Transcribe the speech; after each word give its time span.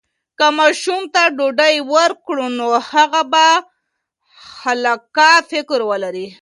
که 0.37 0.47
ماشوم 0.57 1.01
ته 1.13 1.23
ډاډ 1.37 1.59
ورکړو، 1.93 2.45
نو 2.57 2.67
هغه 2.91 3.21
به 3.31 3.47
خلاقه 4.55 5.31
فکر 5.51 5.79
ولري. 5.89 6.27